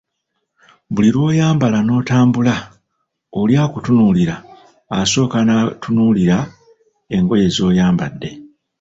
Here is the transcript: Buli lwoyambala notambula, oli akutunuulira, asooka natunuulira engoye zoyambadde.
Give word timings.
Buli 0.93 1.09
lwoyambala 1.15 1.79
notambula, 1.87 2.55
oli 3.39 3.53
akutunuulira, 3.63 4.35
asooka 4.99 5.37
natunuulira 5.47 6.37
engoye 7.15 7.47
zoyambadde. 7.55 8.29